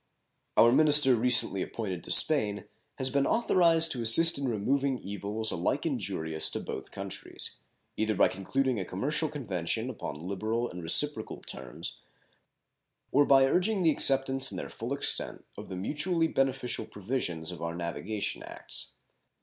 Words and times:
Our 0.57 0.71
minister 0.71 1.13
recently 1.13 1.61
appointed 1.61 2.03
to 2.05 2.09
Spain 2.09 2.63
has 2.97 3.11
been 3.11 3.27
authorized 3.27 3.91
to 3.91 4.01
assist 4.01 4.39
in 4.39 4.47
removing 4.47 4.97
evils 4.97 5.51
alike 5.51 5.85
injurious 5.85 6.49
to 6.49 6.59
both 6.59 6.89
countries, 6.91 7.59
either 7.97 8.15
by 8.15 8.27
concluding 8.27 8.79
a 8.79 8.83
commercial 8.83 9.29
convention 9.29 9.91
upon 9.91 10.15
liberal 10.27 10.67
and 10.67 10.81
reciprocal 10.81 11.41
terms 11.41 12.01
or 13.11 13.25
by 13.25 13.45
urging 13.45 13.83
the 13.83 13.91
acceptance 13.91 14.49
in 14.49 14.57
their 14.57 14.71
full 14.71 14.91
extent 14.91 15.45
of 15.55 15.69
the 15.69 15.75
mutually 15.75 16.27
beneficial 16.27 16.85
provisions 16.87 17.51
of 17.51 17.61
our 17.61 17.75
navigation 17.75 18.41
acts. 18.41 18.95